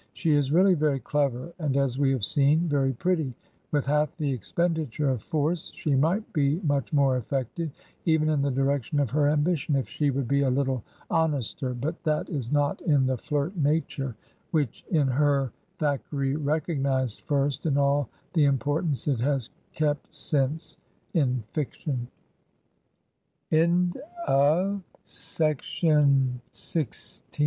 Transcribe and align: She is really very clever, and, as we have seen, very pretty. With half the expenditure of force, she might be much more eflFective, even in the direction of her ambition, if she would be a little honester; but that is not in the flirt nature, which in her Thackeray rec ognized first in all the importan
She 0.13 0.31
is 0.31 0.51
really 0.51 0.73
very 0.73 0.99
clever, 0.99 1.53
and, 1.59 1.77
as 1.77 1.99
we 1.99 2.11
have 2.11 2.25
seen, 2.25 2.61
very 2.67 2.91
pretty. 2.91 3.35
With 3.71 3.85
half 3.85 4.09
the 4.17 4.33
expenditure 4.33 5.07
of 5.09 5.21
force, 5.21 5.71
she 5.75 5.93
might 5.93 6.33
be 6.33 6.59
much 6.61 6.91
more 6.91 7.21
eflFective, 7.21 7.69
even 8.05 8.27
in 8.27 8.41
the 8.41 8.49
direction 8.49 8.99
of 8.99 9.11
her 9.11 9.27
ambition, 9.27 9.75
if 9.75 9.87
she 9.87 10.09
would 10.09 10.27
be 10.27 10.41
a 10.41 10.49
little 10.49 10.83
honester; 11.11 11.75
but 11.75 12.01
that 12.03 12.27
is 12.29 12.51
not 12.51 12.81
in 12.81 13.05
the 13.05 13.15
flirt 13.15 13.55
nature, 13.55 14.15
which 14.49 14.83
in 14.89 15.05
her 15.07 15.51
Thackeray 15.77 16.35
rec 16.35 16.65
ognized 16.65 17.21
first 17.21 17.67
in 17.67 17.77
all 17.77 18.09
the 18.33 18.45
importan 18.45 18.95